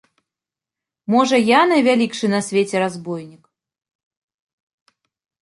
[1.15, 3.43] Можа, я найвялікшы на свеце разбойнік?